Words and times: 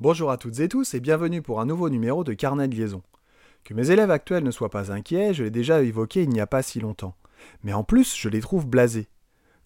Bonjour 0.00 0.30
à 0.30 0.38
toutes 0.38 0.60
et 0.60 0.68
tous 0.70 0.94
et 0.94 1.00
bienvenue 1.00 1.42
pour 1.42 1.60
un 1.60 1.66
nouveau 1.66 1.90
numéro 1.90 2.24
de 2.24 2.32
Carnet 2.32 2.68
de 2.68 2.74
liaison. 2.74 3.02
Que 3.64 3.74
mes 3.74 3.90
élèves 3.90 4.10
actuels 4.10 4.44
ne 4.44 4.50
soient 4.50 4.70
pas 4.70 4.90
inquiets, 4.90 5.34
je 5.34 5.44
l'ai 5.44 5.50
déjà 5.50 5.82
évoqué 5.82 6.22
il 6.22 6.30
n'y 6.30 6.40
a 6.40 6.46
pas 6.46 6.62
si 6.62 6.80
longtemps. 6.80 7.14
Mais 7.64 7.74
en 7.74 7.84
plus, 7.84 8.16
je 8.16 8.30
les 8.30 8.40
trouve 8.40 8.66
blasés. 8.66 9.08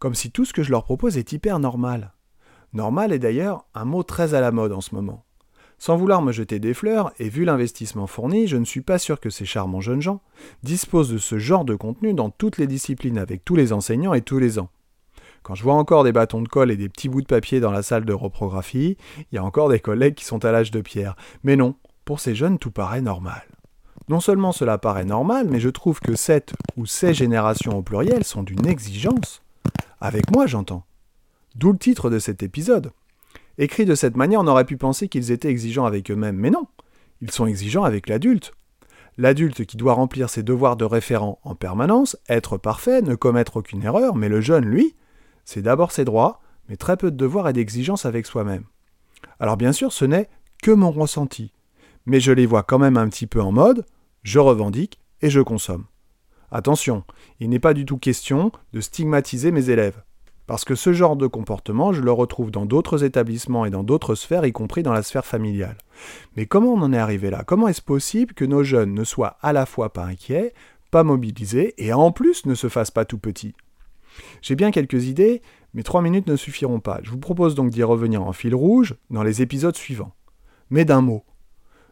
Comme 0.00 0.16
si 0.16 0.32
tout 0.32 0.44
ce 0.44 0.52
que 0.52 0.64
je 0.64 0.72
leur 0.72 0.82
propose 0.82 1.18
est 1.18 1.30
hyper 1.30 1.60
normal. 1.60 2.14
Normal 2.72 3.12
est 3.12 3.20
d'ailleurs 3.20 3.64
un 3.74 3.84
mot 3.84 4.02
très 4.02 4.34
à 4.34 4.40
la 4.40 4.50
mode 4.50 4.72
en 4.72 4.80
ce 4.80 4.96
moment. 4.96 5.24
Sans 5.78 5.96
vouloir 5.96 6.20
me 6.20 6.32
jeter 6.32 6.58
des 6.58 6.74
fleurs, 6.74 7.12
et 7.20 7.28
vu 7.28 7.44
l'investissement 7.44 8.08
fourni, 8.08 8.48
je 8.48 8.56
ne 8.56 8.64
suis 8.64 8.80
pas 8.80 8.98
sûr 8.98 9.20
que 9.20 9.30
ces 9.30 9.44
charmants 9.44 9.80
jeunes 9.80 10.02
gens 10.02 10.20
disposent 10.64 11.12
de 11.12 11.18
ce 11.18 11.38
genre 11.38 11.64
de 11.64 11.76
contenu 11.76 12.12
dans 12.12 12.30
toutes 12.30 12.58
les 12.58 12.66
disciplines 12.66 13.18
avec 13.18 13.44
tous 13.44 13.54
les 13.54 13.72
enseignants 13.72 14.14
et 14.14 14.22
tous 14.22 14.40
les 14.40 14.58
ans. 14.58 14.68
Quand 15.44 15.54
je 15.54 15.62
vois 15.62 15.74
encore 15.74 16.04
des 16.04 16.12
bâtons 16.12 16.40
de 16.40 16.48
colle 16.48 16.70
et 16.70 16.76
des 16.76 16.88
petits 16.88 17.10
bouts 17.10 17.20
de 17.20 17.26
papier 17.26 17.60
dans 17.60 17.70
la 17.70 17.82
salle 17.82 18.06
de 18.06 18.14
reprographie, 18.14 18.96
il 19.18 19.34
y 19.34 19.38
a 19.38 19.44
encore 19.44 19.68
des 19.68 19.78
collègues 19.78 20.14
qui 20.14 20.24
sont 20.24 20.42
à 20.42 20.50
l'âge 20.50 20.70
de 20.70 20.80
pierre. 20.80 21.16
Mais 21.42 21.54
non, 21.54 21.74
pour 22.06 22.18
ces 22.18 22.34
jeunes, 22.34 22.58
tout 22.58 22.70
paraît 22.70 23.02
normal. 23.02 23.42
Non 24.08 24.20
seulement 24.20 24.52
cela 24.52 24.78
paraît 24.78 25.04
normal, 25.04 25.46
mais 25.50 25.60
je 25.60 25.68
trouve 25.68 26.00
que 26.00 26.16
cette 26.16 26.54
ou 26.78 26.86
ces 26.86 27.12
générations 27.12 27.76
au 27.76 27.82
pluriel 27.82 28.24
sont 28.24 28.42
d'une 28.42 28.66
exigence. 28.66 29.42
Avec 30.00 30.34
moi, 30.34 30.46
j'entends. 30.46 30.86
D'où 31.56 31.72
le 31.72 31.78
titre 31.78 32.08
de 32.08 32.18
cet 32.18 32.42
épisode. 32.42 32.92
Écrit 33.58 33.84
de 33.84 33.94
cette 33.94 34.16
manière, 34.16 34.40
on 34.40 34.46
aurait 34.46 34.64
pu 34.64 34.78
penser 34.78 35.08
qu'ils 35.08 35.30
étaient 35.30 35.50
exigeants 35.50 35.84
avec 35.84 36.10
eux-mêmes, 36.10 36.38
mais 36.38 36.50
non. 36.50 36.66
Ils 37.20 37.30
sont 37.30 37.46
exigeants 37.46 37.84
avec 37.84 38.08
l'adulte. 38.08 38.54
L'adulte 39.18 39.66
qui 39.66 39.76
doit 39.76 39.92
remplir 39.92 40.30
ses 40.30 40.42
devoirs 40.42 40.76
de 40.76 40.86
référent 40.86 41.38
en 41.44 41.54
permanence, 41.54 42.16
être 42.30 42.56
parfait, 42.56 43.02
ne 43.02 43.14
commettre 43.14 43.58
aucune 43.58 43.84
erreur, 43.84 44.16
mais 44.16 44.30
le 44.30 44.40
jeune, 44.40 44.64
lui, 44.64 44.94
c'est 45.44 45.62
d'abord 45.62 45.92
ses 45.92 46.04
droits, 46.04 46.40
mais 46.68 46.76
très 46.76 46.96
peu 46.96 47.10
de 47.10 47.16
devoirs 47.16 47.48
et 47.48 47.52
d'exigences 47.52 48.06
avec 48.06 48.26
soi-même. 48.26 48.64
Alors 49.40 49.56
bien 49.56 49.72
sûr, 49.72 49.92
ce 49.92 50.04
n'est 50.04 50.28
que 50.62 50.70
mon 50.70 50.90
ressenti, 50.90 51.52
mais 52.06 52.20
je 52.20 52.32
les 52.32 52.46
vois 52.46 52.62
quand 52.62 52.78
même 52.78 52.96
un 52.96 53.08
petit 53.08 53.26
peu 53.26 53.40
en 53.40 53.52
mode 53.52 53.84
je 54.22 54.38
revendique 54.38 54.98
et 55.20 55.30
je 55.30 55.40
consomme. 55.40 55.84
Attention, 56.50 57.04
il 57.40 57.50
n'est 57.50 57.58
pas 57.58 57.74
du 57.74 57.84
tout 57.84 57.98
question 57.98 58.52
de 58.72 58.80
stigmatiser 58.80 59.50
mes 59.50 59.70
élèves, 59.70 60.02
parce 60.46 60.64
que 60.64 60.74
ce 60.74 60.92
genre 60.92 61.16
de 61.16 61.26
comportement, 61.26 61.92
je 61.92 62.00
le 62.00 62.12
retrouve 62.12 62.50
dans 62.50 62.66
d'autres 62.66 63.04
établissements 63.04 63.64
et 63.64 63.70
dans 63.70 63.82
d'autres 63.82 64.14
sphères, 64.14 64.46
y 64.46 64.52
compris 64.52 64.82
dans 64.82 64.92
la 64.92 65.02
sphère 65.02 65.24
familiale. 65.24 65.78
Mais 66.36 66.46
comment 66.46 66.72
on 66.72 66.82
en 66.82 66.92
est 66.92 66.98
arrivé 66.98 67.30
là? 67.30 67.44
Comment 67.46 67.68
est-ce 67.68 67.82
possible 67.82 68.34
que 68.34 68.44
nos 68.44 68.62
jeunes 68.62 68.94
ne 68.94 69.04
soient 69.04 69.36
à 69.42 69.52
la 69.52 69.66
fois 69.66 69.92
pas 69.92 70.04
inquiets, 70.04 70.54
pas 70.90 71.02
mobilisés, 71.02 71.74
et 71.76 71.92
en 71.92 72.12
plus 72.12 72.46
ne 72.46 72.54
se 72.54 72.68
fassent 72.68 72.90
pas 72.90 73.04
tout 73.04 73.18
petits? 73.18 73.54
J'ai 74.42 74.56
bien 74.56 74.70
quelques 74.70 75.06
idées, 75.06 75.42
mais 75.74 75.82
trois 75.82 76.02
minutes 76.02 76.26
ne 76.26 76.36
suffiront 76.36 76.80
pas. 76.80 77.00
Je 77.02 77.10
vous 77.10 77.18
propose 77.18 77.54
donc 77.54 77.70
d'y 77.70 77.82
revenir 77.82 78.22
en 78.22 78.32
fil 78.32 78.54
rouge 78.54 78.94
dans 79.10 79.22
les 79.22 79.42
épisodes 79.42 79.76
suivants. 79.76 80.14
Mais 80.70 80.84
d'un 80.84 81.00
mot. 81.00 81.24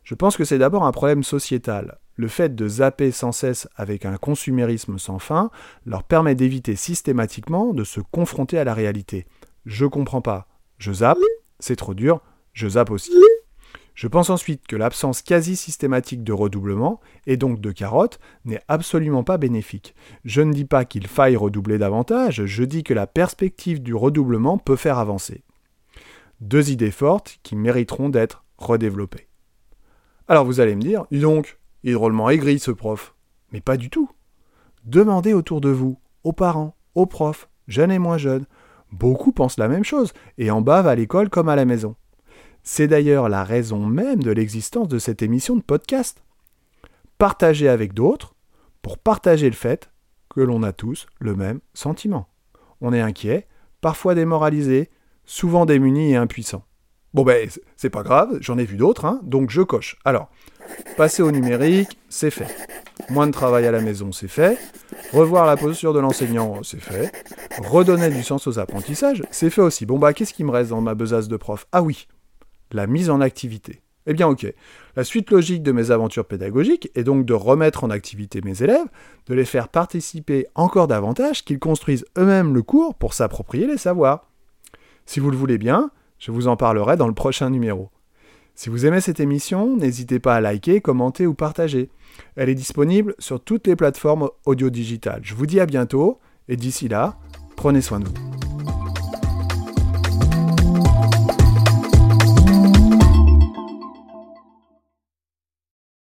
Je 0.05 0.15
pense 0.15 0.37
que 0.37 0.45
c'est 0.45 0.59
d'abord 0.59 0.85
un 0.85 0.93
problème 0.93 1.23
sociétal. 1.23 1.99
Le 2.17 2.29
fait 2.29 2.55
de 2.55 2.69
zapper 2.69 3.11
sans 3.11 3.33
cesse 3.33 3.69
avec 3.77 4.05
un 4.05 4.17
consumérisme 4.17 4.99
sans 4.99 5.19
fin 5.19 5.51
leur 5.87 6.03
permet 6.03 6.35
d'éviter 6.35 6.77
systématiquement 6.77 7.73
de 7.73 7.85
se 7.85 8.01
confronter 8.01 8.59
à 8.59 8.65
la 8.65 8.75
réalité. 8.75 9.27
Je 9.65 9.87
comprends 9.87 10.21
pas. 10.21 10.47
Je 10.79 10.93
zappe, 10.93 11.19
c'est 11.59 11.77
trop 11.77 11.95
dur, 11.95 12.21
je 12.53 12.69
zappe 12.69 12.91
aussi. 12.91 13.13
Je 13.95 14.09
pense 14.09 14.31
ensuite 14.31 14.67
que 14.67 14.77
l'absence 14.77 15.23
quasi 15.23 15.55
systématique 15.55 16.25
de 16.25 16.33
redoublement, 16.33 17.01
et 17.27 17.37
donc 17.37 17.61
de 17.61 17.71
carottes, 17.73 18.19
n'est 18.45 18.63
absolument 18.69 19.23
pas 19.23 19.37
bénéfique. 19.37 19.95
Je 20.25 20.41
ne 20.41 20.53
dis 20.53 20.65
pas 20.65 20.85
qu'il 20.85 21.07
faille 21.07 21.37
redoubler 21.37 21.79
davantage, 21.79 22.47
je 22.47 22.65
dis 22.65 22.85
que 22.85 22.95
la 22.95 23.07
perspective 23.07 23.83
du 23.83 23.95
redoublement 23.95 24.59
peut 24.59 24.77
faire 24.77 24.99
avancer. 24.99 25.45
Deux 26.41 26.71
idées 26.71 26.91
fortes 26.91 27.39
qui 27.43 27.55
mériteront 27.55 28.09
d'être 28.09 28.45
redéveloppées. 28.57 29.29
Alors 30.27 30.45
vous 30.45 30.61
allez 30.61 30.75
me 30.75 30.81
dire, 30.81 31.05
dis 31.11 31.21
donc, 31.21 31.59
il 31.83 31.91
est 31.91 31.95
drôlement 31.95 32.31
aigri 32.31 32.59
ce 32.59 32.71
prof. 32.71 33.15
Mais 33.53 33.61
pas 33.61 33.77
du 33.77 33.91
tout. 33.91 34.11
Demandez 34.85 35.35
autour 35.35 35.61
de 35.61 35.69
vous, 35.69 36.01
aux 36.25 36.33
parents, 36.33 36.77
aux 36.95 37.07
profs, 37.07 37.49
jeunes 37.69 37.93
et 37.93 37.99
moins 37.99 38.19
jeunes. 38.19 38.47
Beaucoup 38.91 39.33
pensent 39.33 39.59
la 39.59 39.69
même 39.69 39.85
chose, 39.85 40.13
et 40.39 40.51
en 40.51 40.63
bavent 40.63 40.87
à 40.87 40.95
l'école 40.95 41.29
comme 41.29 41.49
à 41.49 41.57
la 41.57 41.65
maison. 41.65 41.95
C'est 42.65 42.87
d'ailleurs 42.87 43.29
la 43.29 43.43
raison 43.43 43.87
même 43.87 44.23
de 44.23 44.31
l'existence 44.31 44.89
de 44.89 44.99
cette 44.99 45.23
émission 45.23 45.57
de 45.57 45.63
podcast. 45.63 46.23
Partager 47.19 47.69
avec 47.69 47.93
d'autres 47.93 48.35
pour 48.83 48.99
partager 48.99 49.47
le 49.49 49.57
fait 49.57 49.91
que 50.31 50.41
l'on 50.41 50.63
a 50.63 50.73
tous 50.73 51.07
le 51.19 51.35
même 51.35 51.61
sentiment. 51.75 52.29
On 52.81 52.93
est 52.93 53.01
inquiet, 53.01 53.47
parfois 53.81 54.15
démoralisé, 54.15 54.91
souvent 55.25 55.67
démuni 55.67 56.13
et 56.13 56.17
impuissant. 56.17 56.65
Bon 57.15 57.25
ben, 57.25 57.49
c'est 57.77 57.91
pas 57.91 58.03
grave, 58.03 58.39
j'en 58.41 58.59
ai 58.59 58.65
vu 58.65 58.77
d'autres, 58.77 59.05
hein, 59.05 59.21
donc 59.25 59.51
je 59.51 59.61
coche. 59.61 59.99
Alors, 60.05 60.31
passer 60.97 61.23
au 61.23 61.31
numérique, 61.31 61.99
c'est 62.09 62.31
fait. 62.31 62.49
Moins 63.11 63.27
de 63.27 63.33
travail 63.33 63.67
à 63.67 63.73
la 63.73 63.81
maison, 63.81 64.13
c'est 64.13 64.29
fait. 64.29 64.57
Revoir 65.13 65.47
la 65.47 65.57
posture 65.57 65.93
de 65.93 66.01
l'enseignant, 66.01 66.63
c'est 66.63 66.81
fait. 66.81 67.13
Redonner 67.59 68.09
du 68.09 68.23
sens 68.23 68.47
aux 68.47 68.59
apprentissages, 68.59 69.23
c'est 69.31 69.51
fait 69.51 69.61
aussi. 69.61 69.85
Bon 69.85 69.99
bah, 69.99 70.15
qu'est-ce 70.15 70.33
qui 70.33 70.45
me 70.45 70.51
reste 70.51 70.71
dans 70.71 70.81
ma 70.81 70.95
besace 70.95 71.29
de 71.29 71.37
prof? 71.37 71.67
Ah 71.73 71.83
oui, 71.83 72.07
la 72.73 72.87
mise 72.87 73.11
en 73.11 73.21
activité. 73.21 73.83
Eh 74.07 74.15
bien 74.15 74.27
ok, 74.27 74.53
la 74.97 75.05
suite 75.05 75.31
logique 75.31 75.63
de 75.63 75.71
mes 75.71 75.93
aventures 75.93 76.27
pédagogiques 76.27 76.91
est 76.97 77.05
donc 77.05 77.25
de 77.25 77.35
remettre 77.35 77.85
en 77.85 77.91
activité 77.91 78.41
mes 78.41 78.63
élèves, 78.63 78.89
de 79.27 79.35
les 79.35 79.45
faire 79.45 79.69
participer 79.69 80.47
encore 80.55 80.89
davantage, 80.89 81.45
qu'ils 81.45 81.61
construisent 81.61 82.05
eux-mêmes 82.19 82.53
le 82.53 82.63
cours 82.63 82.97
pour 82.97 83.15
s'approprier 83.15 83.67
les 83.67 83.79
savoirs. 83.79 84.29
Si 85.07 85.21
vous 85.21 85.31
le 85.31 85.37
voulez 85.37 85.59
bien, 85.59 85.91
je 86.19 86.33
vous 86.33 86.49
en 86.49 86.57
parlerai 86.57 86.97
dans 86.97 87.07
le 87.07 87.15
prochain 87.15 87.49
numéro. 87.51 87.91
Si 88.55 88.71
vous 88.71 88.87
aimez 88.87 89.01
cette 89.01 89.21
émission, 89.21 89.77
n'hésitez 89.77 90.19
pas 90.19 90.35
à 90.35 90.41
liker, 90.41 90.81
commenter 90.81 91.27
ou 91.27 91.35
partager. 91.35 91.89
Elle 92.37 92.49
est 92.49 92.55
disponible 92.55 93.15
sur 93.19 93.41
toutes 93.41 93.67
les 93.67 93.77
plateformes 93.77 94.29
audio 94.45 94.69
digitales. 94.69 95.23
Je 95.25 95.35
vous 95.35 95.47
dis 95.47 95.61
à 95.61 95.67
bientôt 95.67 96.19
et 96.49 96.57
d'ici 96.57 96.89
là, 96.89 97.19
prenez 97.57 97.81
soin 97.81 98.01
de 98.01 98.09
vous. 98.09 98.42